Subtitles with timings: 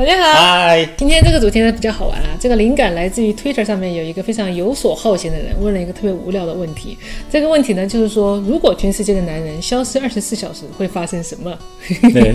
[0.00, 6.96] 大家好，嗨，今天这个主题呢比较好玩啊，这个灵感来自于 Twitter 上面有一个非常游手好闲的人问了一个特别无聊的问题。
[7.30, 11.54] 这个问题呢就是说，如果全世界的男人消失二十四小时，会发生什么？
[12.14, 12.34] 对，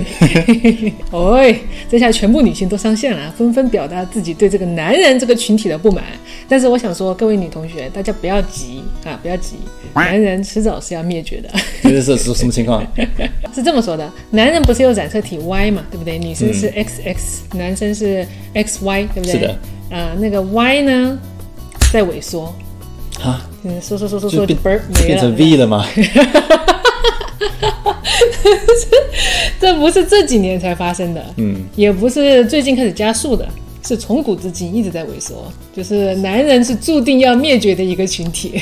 [1.09, 1.43] 哦，
[1.89, 6.03] 这下全部女性都上线了，纷纷表达自己对这个男人这个群体的不满。
[6.47, 9.55] 但是我想说，各位女同学，大家不要急啊，不要急，
[9.95, 11.49] 男人迟早是要灭绝的。
[11.83, 12.85] 这是是什么情况？
[13.55, 16.19] 是这么说的，男人不是有染色体 Y 嘛，对不对？
[16.19, 19.31] 女生是 XX，、男生是 XY，对不对？
[19.31, 19.57] 是的。
[19.91, 21.17] 啊、那个 Y 呢
[21.93, 22.53] 在萎缩，
[23.21, 25.05] 啊，嗯，缩缩缩缩缩，就变嘣儿没了。
[25.05, 25.85] 变成 V 了吗？
[29.59, 33.47] 这不是这几年才发生的，嗯，也不是最近开始加速的，
[33.85, 35.51] 是从古至今一直在萎缩。
[35.73, 38.61] 就是男人是注定要灭绝的一个群体。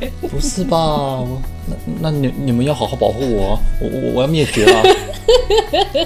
[0.30, 1.24] 不是吧？
[1.66, 4.82] 那那你你们要好好保护我，我我我要灭绝了。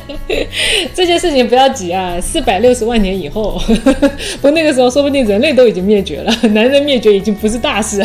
[0.94, 3.60] 这件事情不要急啊，四百六十万年以后，
[4.40, 8.04] 不那个时候说不定人类都已经灭绝了，男人灭绝已经不是大事。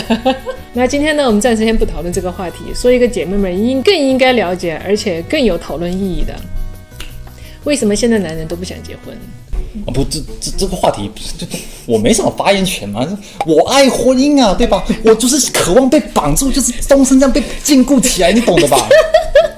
[0.74, 6.36] 那今天呢，我们暂时先不讨论这个话题，说一个姐妹们应更应该了解，而且更有讨论意义的，
[7.64, 9.18] 为什么现在男人都不想结婚？
[9.86, 13.06] 啊不，这这这个话题，这这我没什么发言权嘛。
[13.46, 14.84] 我爱婚姻啊，对吧？
[15.04, 18.88] 我就是渴望被绑住，就是终身这样被禁锢起来，你懂的吧？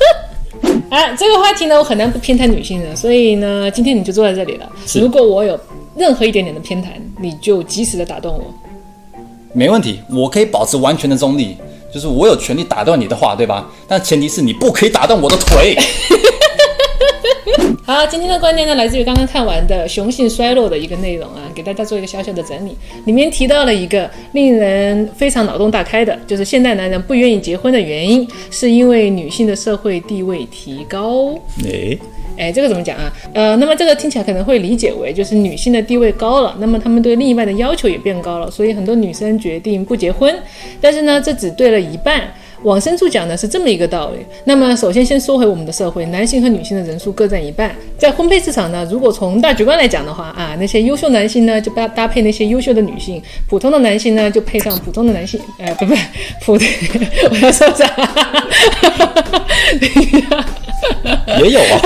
[0.89, 4.69] 啊，这个话题呢，我很难不偏袒女性的，所以呢，今天你就坐在这里了。
[4.95, 5.59] 如果我有
[5.95, 6.87] 任何一点点的偏袒，
[7.21, 8.41] 你就及时的打断我。
[9.53, 11.57] 没问题，我可以保持完全的中立，
[11.93, 13.67] 就是我有权利打断你的话，对吧？
[13.87, 15.75] 但前提是你不可以打断我的腿。
[17.89, 22.77] 好，今天的观点呢，来自于刚刚看完的雄性衰落的一个内容啊，给大家做一个小小的整理。
[23.05, 31.33] 里面提到了一个令人非常脑洞大开的，就是现代男人不愿意结婚的原因，是因为女性的社会地位提高。
[31.63, 31.97] 诶、
[32.37, 33.11] 哎，这个怎么讲啊？
[33.33, 40.31] 呃，那么这个听起来可能会理解为就是女性的地位高了，那么她们对另一半的要求也变高了，所以很多女生决定不结婚。
[40.79, 42.31] 但是呢，这只对了一半。
[42.63, 44.25] 往深处讲呢是这么一个道理。
[44.45, 47.75] 那么首先先说回我们的社会，男性和女性的人数各占一半。
[47.97, 55.39] 在婚配市场呢，如果从大局观来讲的话啊，那些优秀男性呢就搭搭配那些优秀的女性，普通的男性呢就配上普通的男性。
[55.57, 55.95] 呃，不不，
[56.41, 56.67] 普通，
[57.31, 57.85] 我要说啥？
[59.79, 60.38] 等一下。
[61.45, 61.81] 也有啊。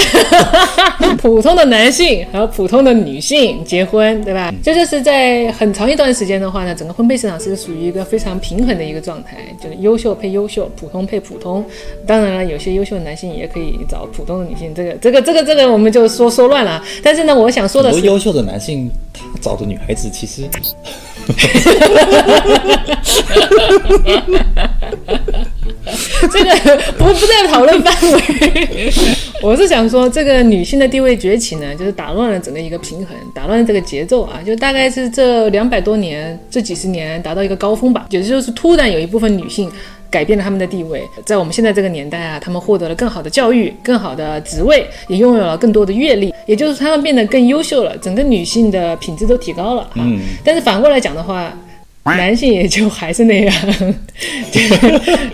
[1.18, 4.54] 普通的男性和普通的女性结婚，对吧？
[4.64, 11.64] 这就是在很长一段时间的话呢，整个婚配市场是属于一个非常平衡的一个状态，就是优秀配优秀，普通配普通。
[12.06, 16.84] 当然了，有些优秀的男性也可以找普通的女性，这个、这个、这个、这个我们就说说乱了。
[17.02, 20.44] 但是呢，我想说的是，很多优秀的男性，他找的女孩子其实
[26.32, 26.50] 这个
[26.98, 28.92] 不不在讨论范围。
[29.44, 39.70] 我是想说，这个女性的地位崛起呢，就是打乱了整个一个平衡，打乱了这个节奏啊，就大概是这两百多年、这几十年达到一个高峰吧，也就是突然有一部分女性。
[40.14, 50.06] 改变了他们的地位，在我们现在这个年代啊，他们获得了更好的教育、更好的职位，也拥有了更多的阅历，也就是他们变得更优秀了，整个女性的品质都提高了啊。
[50.06, 51.52] 嗯但是反过来讲的话，
[52.04, 53.56] 男性也就还是那样，
[54.52, 54.62] 就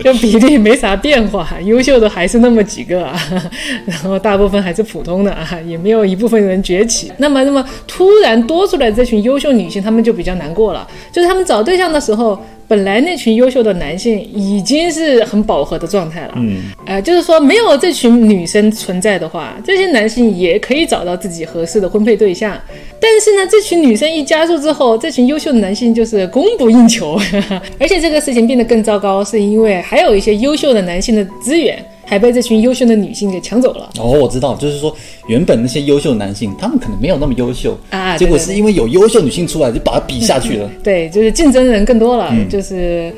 [0.02, 3.20] 就比例没啥变化，优秀的还是那么几个啊，
[3.84, 7.12] 然后大部分还是普通的啊，也没有一部分人崛起。
[7.18, 12.40] 那么，那么突然多出来这群优秀女性，她们就比较难过了，就是她们找对象的时候。
[12.70, 22.56] 本来那群优秀的男性已经是很饱和的状态了，嗯，呃，就是说没有这群女生存在的话，这些男性也可以找到自己合适的婚配对象。
[23.00, 27.18] 但是呢，这群女生一加入之后，这群优秀的男性就是供不应求，
[27.80, 33.88] 而且这个事情变得更糟糕，是因为还有一些优秀的男性的资源还被这群优秀的女性给抢走了。
[34.00, 34.92] 哦，我知道，就是说
[35.28, 40.68] 原本那些优秀男性，他们可能没有那么优秀啊结果是因为有优秀女性出来，就把他比下去了。
[40.82, 43.14] 对，就是竞争人更多了，就是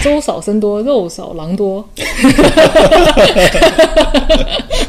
[0.00, 1.84] 粥少僧多，肉少狼多。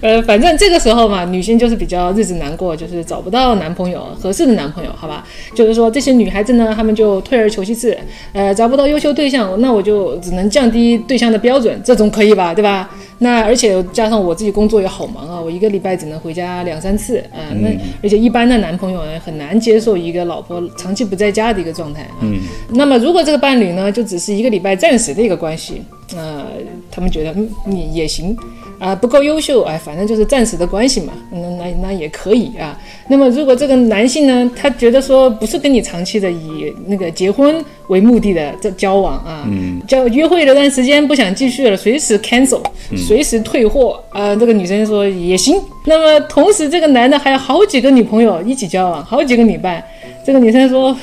[0.00, 5.26] 呃，反正这个时候嘛，女性就是比较日子难过，就是找不到男朋友合适的男朋友，好吧？
[5.54, 7.96] 就是说这些女孩子呢，她们就退而求其次，
[8.32, 12.90] 呃，找不到优秀对象，那我就只能降低对象的标准，这总可以吧，对吧？
[13.22, 17.68] 那而且加上我自己工作也好忙啊，我一个礼拜只能回家两三次啊、那
[18.02, 22.16] 而且一般的男朋友呢，很难接受一个老婆长期不在家的一个状态啊。
[22.22, 22.38] 嗯，
[22.70, 25.82] 那么如果这个伴侣呢，就只是一个礼拜暂时的一个关系，
[26.16, 26.46] 呃，
[26.90, 28.34] 他们觉得嗯你也行，
[28.80, 32.76] 啊不够优秀，哎，反正就是暂时的关系嘛，那那那也可以啊。
[33.08, 42.62] 那么如果这个男性呢，他觉得说不是跟你长期的以那个结婚为目的的这交往啊，嗯交约会这段时间不想继续了，随时 cancel，
[42.96, 45.54] 随时退货啊，这个女生说也行。
[45.84, 49.84] 那么同时这个男的还有好几个女朋友一起交往，好几个女伴，
[50.24, 50.96] 这个女生说。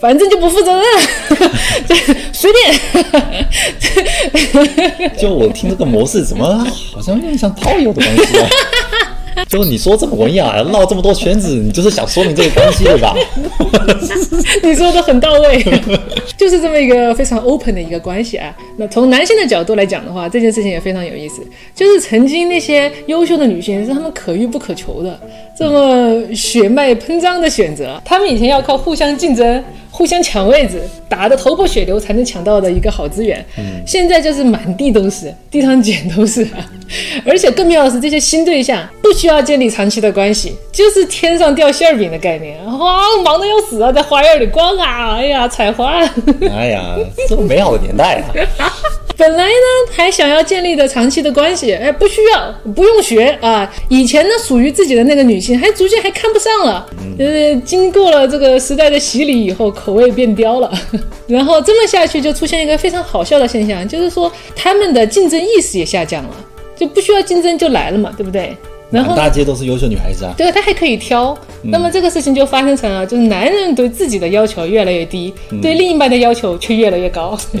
[0.00, 0.84] 反正就不负责任，
[2.32, 2.74] 随便。
[5.16, 8.46] 就我听这个模式，怎么好像有点像炮友的关系啊？
[9.48, 13.12] 就是你说这么文雅，绕这么多圈子，你就是想说明这个关系对吧？
[14.62, 15.60] 你说的很到位，
[16.36, 18.54] 就是这么一个非常 open 的一个关系啊。
[18.76, 21.42] 那从男性的角度来讲的话，这件事情也非常有意思。
[21.74, 25.18] 就是曾经那些优秀的女性是他们可遇不可求的，
[25.58, 29.64] 这么血脉喷张的选择，他们以前要靠互相竞争。
[29.96, 33.44] 互相抢位置，打得头破血流才能抢到的一个好资源，
[33.86, 36.44] 现在就是满地都是，地上捡都是，
[37.24, 46.00] 而且更妙的是，这些新对象不需要建立长期的关系，就是天上掉馅饼的概念，哇，忙得要死啊，在花园里逛啊，哎呀，采花，
[46.50, 46.96] 哎呀，
[47.28, 48.20] 这么美好的年代
[48.58, 48.74] 啊！
[49.16, 53.72] 本来呢，还想要建立的长期的关系，哎，不需要，不用学啊。
[53.88, 56.86] 以前呢，属于自己的那个女性，还逐渐还看不上了。
[57.18, 60.72] 就是经过了这个时代的洗礼以后，口味变刁了。
[61.28, 66.30] 然后这么下去，就出现一个非常好笑的现象，就是说他们的竞争意识也下降了，
[66.76, 68.56] 就不需要竞争就来了嘛，对不对？
[68.90, 70.34] 满大街都是优秀女孩子啊！
[70.36, 71.36] 对，他还可以挑。
[71.62, 75.32] 那么这个事情就发生成了，就是男人对自己的要求越来越低，
[75.62, 77.36] 对另一半的要求却越来越高。
[77.54, 77.60] 哎，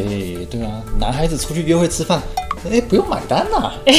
[0.50, 2.22] 对啊，男孩子出去约会吃饭，
[2.70, 3.72] 哎，不用买单呐。
[3.86, 3.94] 哎，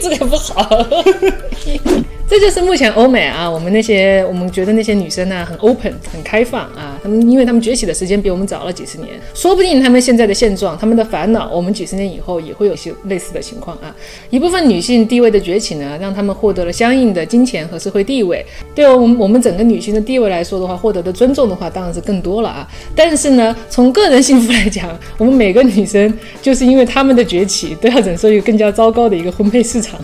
[0.00, 0.66] 这个不好。
[2.28, 13.94] 这就是目前欧美啊，我们那些我们觉得那些女生呢很 open 很开放啊，他们因为他们崛起的时间比我们早了几十年，说不定他们现在的现状，他们的烦恼，我们几十年以后也会有些类似的情况啊。
[14.28, 18.44] 一部分女性地位的崛起呢，让他们获得了相应的金钱和社会地位，
[18.74, 22.68] 对我们我们整个女性的地位来说的话，获得的尊重的话当然是更多了啊。
[22.94, 26.12] 但是呢，从个人幸福来讲，我们每个女生
[26.42, 30.00] 就是因为他们的崛起，都要忍受一个更加糟糕的一个婚配市场。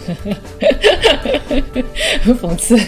[2.19, 2.79] 很 讽刺。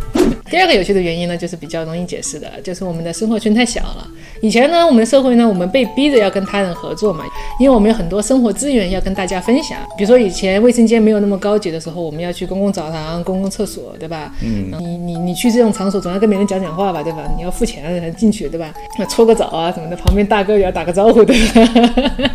[0.50, 4.06] 第二个有趣的原因呢，就是比较容易解释的，就是我们的生活圈太小了。
[4.40, 7.24] 以前呢，我们的社会呢，我们被逼着要跟他人合作嘛，
[7.58, 9.78] 因为我们有很多生活资源要跟大家分享。
[9.96, 14.32] 比如说以前卫生间没有那么高级的时候，我们要去公共澡堂、公共厕所，对吧？
[14.42, 14.70] 嗯。
[14.78, 17.28] 你你你去这种场所，总要跟别人讲讲话吧，对吧？
[17.36, 18.72] 你要付钱才进去，对吧？
[18.98, 22.30] 那搓个澡啊什么的，旁边大哥也要打个招呼，对吧？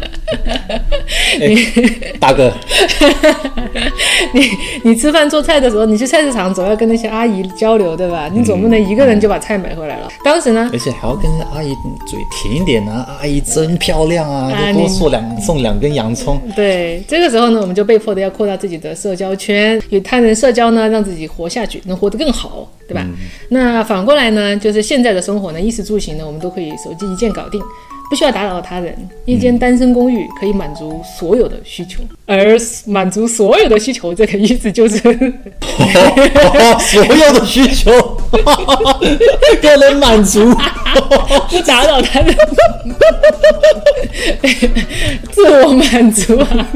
[2.20, 2.54] 大哥，
[4.34, 4.44] 你
[4.84, 8.30] 你吃饭做菜的时候，你去菜市场总要跟那些阿姨交流，对吧？
[8.34, 10.08] 你总不能一个人就把菜买回来了。
[10.24, 11.74] 当时呢，而且还要跟阿姨
[12.08, 16.40] 嘴甜一点啊，阿姨真漂亮啊，多送两送两根洋葱。
[16.56, 23.06] 对，这个时候呢，我们就被迫的要扩大自己的社交圈，与他人社交呢，让自己活下去，能活得更好，对吧？
[23.50, 27.62] 那反过来呢，就是现在的生活呢，衣食住行呢，我们都可以手机一键搞定。
[28.10, 28.96] 不需要打扰他人，
[29.26, 35.14] 一间单身公寓可以满足所有的需求，而满足所有的需求，这个意思就是所
[37.16, 37.92] 有的需求？
[39.62, 40.54] 都能满足，
[41.50, 42.36] 不打扰他人，
[45.32, 46.68] 自我满足啊！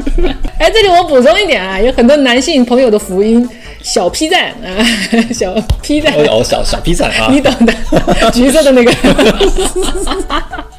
[0.58, 3.48] 哎，这里我补充一点啊，有很多男性朋友的福音。
[3.82, 4.80] 小 P 站啊，
[5.30, 5.52] 小
[5.82, 6.14] P 站。
[6.14, 7.74] 哦，小小 P 站啊，你懂的，
[8.32, 8.90] 橘色的那个，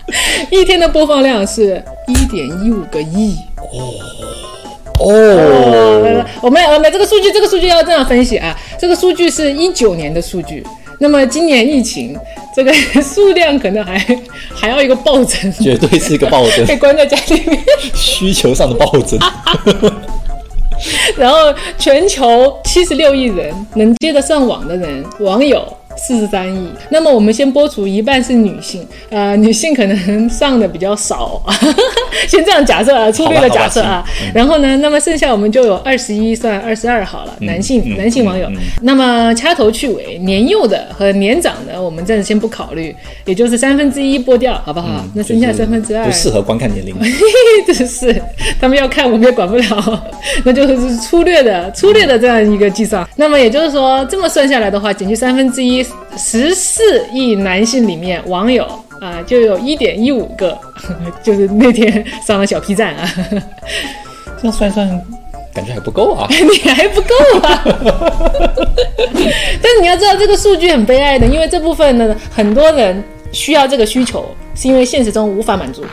[0.52, 3.36] 一天的播放量是一点一五个亿。
[3.58, 3.94] 哦。
[4.98, 10.66] 哦，我们我们这个数据，这个数据要这样分析啊，这个数据是一九年的数据，
[11.00, 12.18] 那么今年疫情，
[12.56, 14.00] 这个数量可能还
[14.56, 17.60] 还要一个暴增，绝对是一个暴增，被 关在家里面，
[17.94, 19.20] 需求上的暴增。
[21.18, 25.62] 然后，全球七十六亿人能接得上网的人，网友。
[25.98, 31.42] 四十三亿，那么我们先播出一半是女性，呃，女性可能上的比较少，
[32.28, 38.50] 先这样假设啊，粗略的假设啊，然后呢，那么剩下我们就有二十一算二十二好了，男性男性网友，
[38.82, 42.94] 那么掐头去尾，年幼的和年长的我们暂时先不考虑，
[43.26, 45.04] 也就是三分之一剥掉，好不好？
[45.14, 46.06] 那剩下三分之二。
[46.06, 46.96] 不适合观看年龄，
[47.66, 48.22] 真是
[48.60, 50.04] 他们要看我们也管不了，
[50.44, 55.85] 那就是粗略的粗略的这样一个计算，那么也就是说这么算下来的话，减去三分之一。
[56.18, 58.66] 十四亿男性里面，网友
[59.02, 60.58] 啊，就有一点一五个，
[61.24, 63.10] 就是那天上了小 P 站啊。
[64.38, 64.88] 这样算算，
[65.54, 66.28] 感觉还不够啊。
[66.32, 67.08] 你还不够
[67.42, 67.64] 啊。
[69.62, 74.26] 但是你要知道，这个数据很悲哀的，因为这部分呢，很多人需要这个需求，
[74.56, 75.84] 是因为现实中无法满足，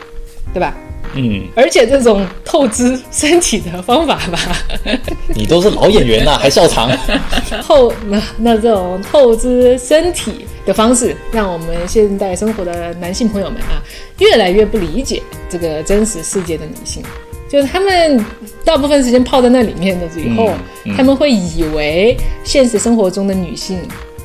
[0.52, 0.74] 对吧？
[1.14, 4.38] 嗯，而且这种透支身体的方法吧，
[5.34, 6.90] 你都是老演员呐，还笑场？
[7.62, 13.82] 透那那这种透支身体的方式，让我们现代生活的男性朋友们啊，
[14.18, 17.02] 越来越不理解这个真实世界的女性。
[17.48, 18.24] 就是他们
[18.64, 20.52] 大部分时间泡在那里面的以后，
[20.96, 23.78] 他们会以为现实生活中的女性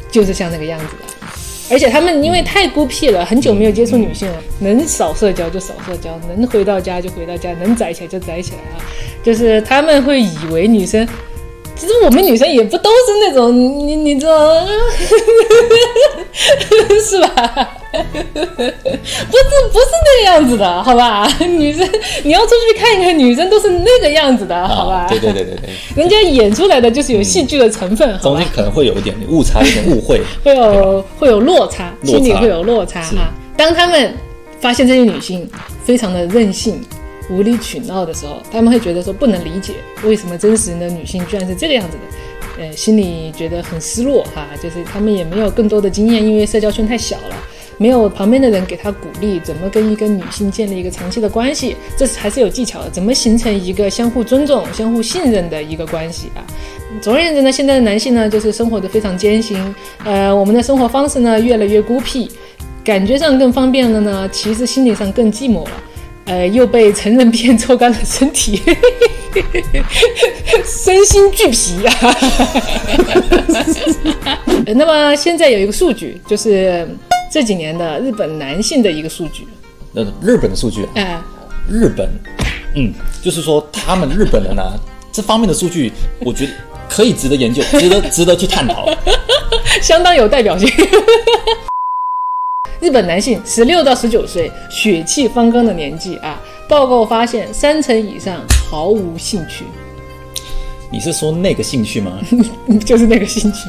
[0.10, 1.07] 就是像那个样子的，
[1.70, 8.82] 而且他们因为太孤僻了，很久没有接触女性了，能少社交就少社交，能回到家就回到家，能宅起来就宅起来啊，
[9.22, 11.08] 就是他们会以为女生。
[11.76, 14.66] 其实我们女生也不都是那种你你知道，
[17.04, 17.77] 是吧？
[17.94, 21.28] 不是不是那个样子的，好吧？
[21.46, 21.88] 女生
[22.24, 25.08] 你要出去看一看，女生都是那个样子的，好吧？
[25.10, 33.34] 对对对对对， 人家演出来的就是有戏剧的成分，中间可能会有一点误差，一点误会，会有会有落差，心里会有落差哈。
[33.56, 34.14] 当他们
[34.60, 35.50] 发现这些女性
[35.86, 36.82] 非常的任性。
[37.30, 39.74] 无理取闹的时候，他们会觉得说不能理解
[40.06, 47.36] 为什么真实的女性居然是这个样子的，呃，心里觉得很失落哈，就是他们也没有更多的经验，因为社交圈太小了，
[47.78, 56.42] 没有旁边的人给他鼓励，怎么跟一个女性建立一个长期的关系，这是还是有技巧的，怎么形成一个相互尊重、相互信任的一个关系啊？
[57.02, 59.58] 总而言之呢，现在的男性呢，就是生活的非常艰辛，
[60.04, 62.30] 呃，我们的生活方式呢越来越孤僻，
[62.84, 65.72] 感觉上更方便了呢，其实心理上更寂寞了。
[66.26, 68.62] 呃，又被成人片抽干了身体，
[70.66, 72.18] 身心俱疲啊。
[74.76, 76.86] 那么现在有一个数据，就是
[77.30, 79.48] 这几年的日本男性的一个数据。
[79.92, 81.26] 那日本的数据啊？
[81.70, 82.10] 日本，
[82.76, 84.64] 嗯，就是说他们日本人呢，
[85.12, 86.54] 这方面的数据，我觉得
[86.90, 88.88] 可以值得研究， 值得值得去探讨，
[89.82, 90.70] 相当有代表性。
[92.80, 99.66] 日本男性十六到十九岁血气方刚的年纪啊，报告发现三成以上毫无兴趣。
[100.90, 102.22] 你是说那个兴趣吗？
[102.86, 103.68] 就是那个兴趣。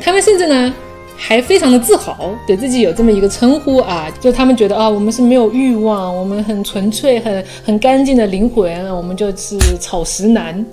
[0.00, 0.74] 他们甚至呢
[1.16, 10.64] 还非常的自豪，对自己有这么一个称呼啊，就他们觉得啊，我们是没有欲望，我们很纯粹、很很干净的灵魂，我们就是草食男，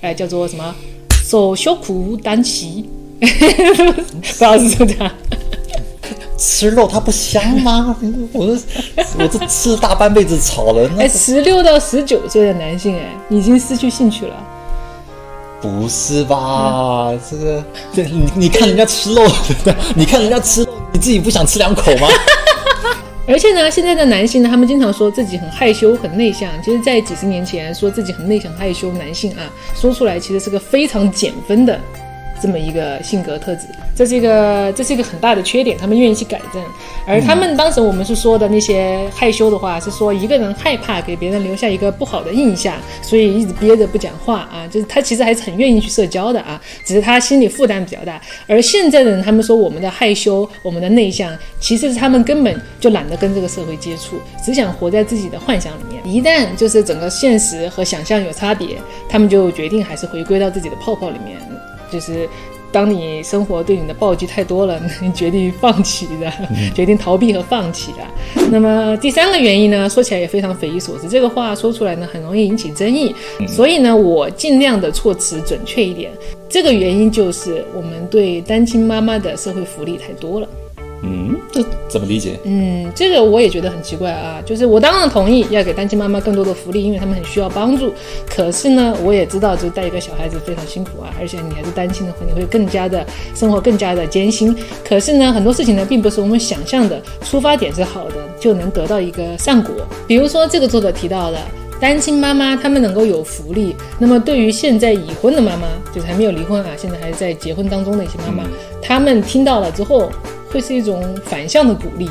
[0.00, 0.74] 哎，叫做什么？
[1.24, 3.26] 手修苦单骑， 不
[4.22, 5.10] 知道是这样。
[6.36, 7.96] 吃肉它不香吗？
[8.34, 8.60] 我这
[9.18, 10.90] 我这吃大半辈子草了。
[10.98, 14.34] 哎，十六到十九岁的男性，哎，已经失去兴趣了。
[15.62, 17.12] 不是吧？
[17.30, 17.64] 这个，
[17.94, 19.24] 这你你看人家吃肉，
[19.94, 22.08] 你看人家吃肉，你自己不想吃两口吗？
[23.28, 26.50] 而且呢，现在的男性呢，他们经常说自己很害羞、很内向。
[26.64, 29.46] 其实，在几十年前，说自己很内向、害羞，男性啊，
[29.80, 31.80] 说出来其实是个非常减分的。
[32.42, 36.60] 这么一个性格特质，这是一个这是一个很大的缺点，他们愿意去改正。
[37.06, 44.66] 而他们当时我们是说的那些害羞的话，是说一个人害怕给别人留下一个不好的印象，所以一直憋着不讲话啊。
[44.68, 48.20] 就是他其实还是很愿意去社交的啊，只是他心理负担比较大。
[48.48, 51.30] 而现在的人，他们说我们的害羞、我们的内向，
[51.60, 56.02] 其实是他们根本就懒得跟这个社会接触，只想活在自己的幻想里面。
[56.04, 61.36] 一旦就是整个现实和想象有差别，他们就决定还是回归到自己的泡泡里面。
[61.92, 62.26] 就是
[62.72, 66.32] 当你生活对你的暴击太多了， 你决定放弃的，
[66.74, 68.44] 决定逃避和放弃的。
[68.50, 73.14] 那么第三个原因呢，说起来也非常匪夷所思，这个话说出来呢，很容易引起争议。
[73.46, 76.10] 所以呢，我尽量的措辞准确一点。
[76.48, 80.48] 这个原因就是我们对单亲妈妈的社会福利太多了。
[81.04, 82.38] 嗯，这怎么理解？
[82.44, 84.40] 嗯，这个我也觉得很奇怪啊。
[84.46, 87.92] 就是我当然同意要给单亲妈妈更多的福利，因为他们很需要帮助。
[88.24, 93.04] 可是呢，我也知道，就带一个小孩子非常辛苦啊，而且你还是单亲的话，你会更加的
[93.34, 94.56] 生活更加的艰辛。
[94.84, 99.74] 可是呢，很多事情呢，并不是我们想象的，出发点是好的就能得到一个善果。
[100.06, 101.38] 比如说，这个作者提到的
[101.80, 103.74] 单亲妈妈，他们能够有福利。
[103.98, 108.48] 那么，对于现在已婚的妈妈，就是还没有离婚啊，现在还在结婚当中的一些妈妈，
[108.80, 110.08] 他们听到了之后。
[110.52, 112.08] 会是一种反向的鼓励，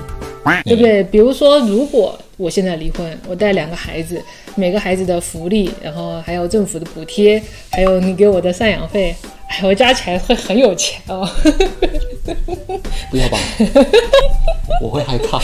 [0.64, 1.04] 对不对？
[1.04, 4.20] 比如说，如果我现在离婚，我带两个孩子，
[4.56, 9.16] 每个孩子的福利，然后还有政府的补贴，还有你给我的赡养费。
[9.64, 11.28] 我加起来会很有钱哦！
[13.10, 13.38] 不要吧，
[14.82, 15.40] 我会害怕。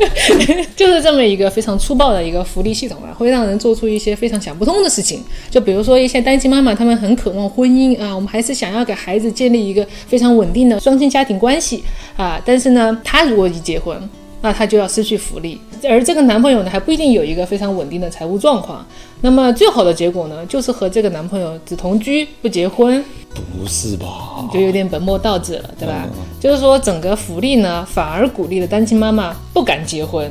[0.76, 5.22] 就是这么一个非常粗暴的一个福利系统啊，会让人做出一些非常想不通的事情。
[5.50, 11.82] 就比如说一些单亲妈妈，她们很渴望婚姻啊，我们还是想要给孩子建立一个非常稳定的双亲家庭关系
[12.16, 12.40] 啊。
[12.44, 13.96] 但是呢，她如果一结婚，
[14.40, 18.86] 那她就要失去福利，而这个男朋友呢，还不一定有一个非常稳定的财务状况。
[19.20, 23.04] 那么最好的结果呢，就是和这个男朋友只同居不结婚。
[23.34, 24.48] 不是吧？
[24.52, 26.06] 就有点本末倒置了，对吧？
[26.40, 30.30] 就是说整个福利呢，反而鼓励了单亲妈妈不敢结婚，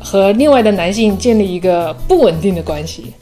[0.00, 3.12] 和另外的男性建立一个不稳定的关系。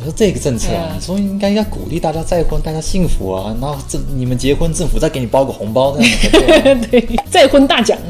[0.00, 7.98] 可是这个政策啊，嗯你说应该要鼓励大家再婚，大家幸福啊，然后这你们结婚，政府再给你包个红包，这样子才对再婚大奖。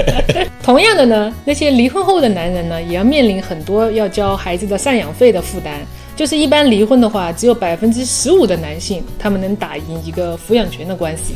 [0.62, 5.80] 同样的呢，那些离婚后的男人呢，也要面临很多要交孩子的赡养费的负担。
[6.14, 11.32] 就是一般离婚的话，只有百分之十五的男性他们能打赢一个抚养权的官司。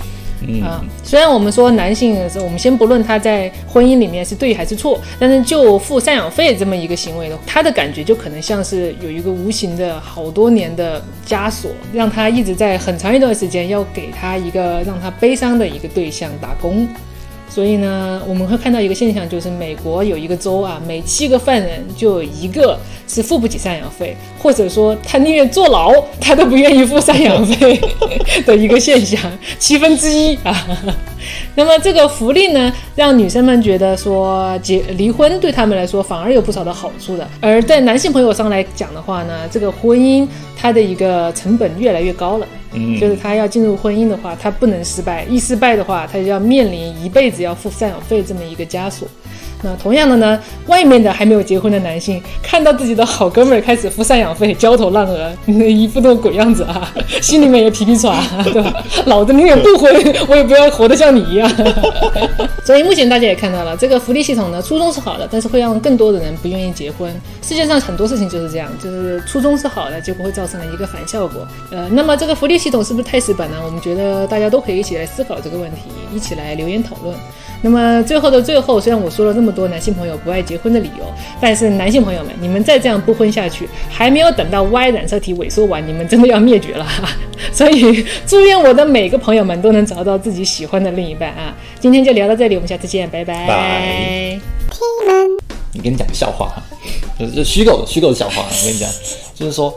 [0.46, 16.88] 嗯啊，虽然我们说男性是，我们先不论他在婚姻里面是对还是错，但是就付赡养费这么一个行为的，他的感觉就可能像是有一个无形的好多年的枷锁，让他一直在很长一段时间要给他一个让他悲伤的一个对象打工。
[17.54, 27.80] 所以呢，我们会看到一个现象，就是美国有一个州啊，每七个犯人就有一个是付不起赡养费，或者说他宁愿坐牢，他都不愿意付赡养费
[28.44, 29.20] 的一个现象，
[29.60, 30.66] 七分之一啊。
[31.54, 42.46] 那么这个福利呢，让女生们觉得说结离婚对他们来说反而有不少的好处的，而在男性朋友上来讲的话呢，这个婚姻它的一个成本越来越高了。
[43.00, 49.06] 就是他要进入婚姻的话，他不能失败，一失败的话，他就要面临一辈子要付赡养费这么一个枷锁。
[49.62, 56.92] 那同样的呢，外面的还没有结婚的男性看到自己的好哥们儿开始付赡养费，焦头烂额，一副那种鬼样子啊，
[57.22, 58.72] 心里面也皮皮喘，对吧？
[59.06, 59.92] 老子宁愿不婚，
[60.28, 61.50] 我也不要活得像你一样。
[62.64, 67.10] 所以目前大家也看到了，这个福利系统呢，初衷是好的，但是会让更多的人不愿意结婚。
[67.42, 71.46] 世界上很多事情就是这样，就是初衷是好的，结果会造成了一个反效果。
[71.70, 73.56] 呃，那么这个福利系统是不是太死板呢？
[73.64, 75.82] 我们觉得大家都可以一起来思考这个问题，
[76.14, 77.14] 一起来留言讨论。
[77.62, 81.04] 那么最后的最后，虽然我说了那么多男性朋友不爱结婚的理由，
[81.40, 87.08] 但是男性朋友们，你们再这样不婚下去，还没有等到 Y 染色体萎缩完，你们真的要灭绝了哈。
[87.52, 91.54] 所以祝愿我的每个朋友们都能找到自己喜欢的另一半啊！
[91.80, 93.46] 今天就聊到这里，我们下次见，拜拜。
[93.46, 94.40] 拜
[95.72, 96.62] 你跟你讲个笑话哈，
[97.18, 98.42] 就是就是虚构的虚构的笑话。
[98.42, 98.88] 我跟你讲，
[99.34, 99.74] 就是说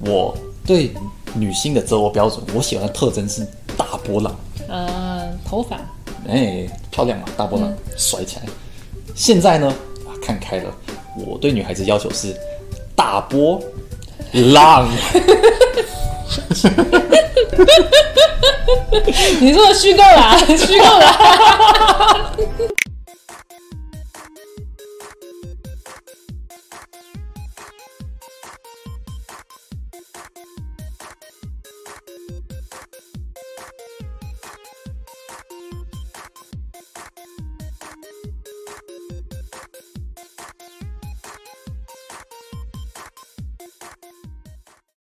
[0.00, 0.92] 我对
[1.34, 4.34] 女性的择偶标准，我喜欢的特征是大波浪，
[4.68, 5.80] 呃，头发，
[6.28, 8.42] 哎，漂亮嘛，大波浪，甩起来。
[9.14, 9.66] 现在呢，
[10.06, 10.74] 啊，看开了，
[11.26, 12.34] 我对女孩子要求是
[12.94, 13.60] 大波
[14.32, 14.88] 浪。
[19.40, 22.32] 你说的虚构啦， 虚构啦。